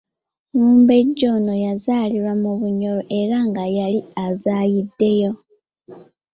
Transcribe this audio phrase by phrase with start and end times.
[0.55, 5.31] Omumbejja ono yazaalirwa mu Bunyoro era nga yali azaayiddeyo.